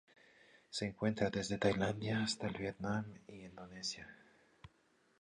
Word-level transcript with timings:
Se 0.71 0.87
encuentra 0.87 1.29
desde 1.29 1.59
Tailandia 1.59 2.23
hasta 2.23 2.47
el 2.47 2.57
Vietnam 2.57 3.05
y 3.27 3.45
Indonesia. 3.45 4.09